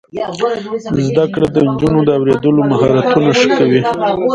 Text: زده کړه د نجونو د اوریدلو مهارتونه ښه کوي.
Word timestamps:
زده 1.13 1.25
کړه 1.33 1.47
د 1.55 1.57
نجونو 1.67 1.99
د 2.07 2.09
اوریدلو 2.17 2.61
مهارتونه 2.71 3.29
ښه 3.39 3.47
کوي. 3.57 3.81